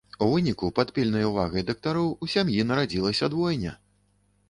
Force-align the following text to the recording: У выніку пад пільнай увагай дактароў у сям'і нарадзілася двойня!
У 0.25 0.27
выніку 0.29 0.69
пад 0.79 0.93
пільнай 0.95 1.27
увагай 1.33 1.67
дактароў 1.69 2.09
у 2.23 2.33
сям'і 2.35 2.67
нарадзілася 2.73 3.33
двойня! 3.37 3.79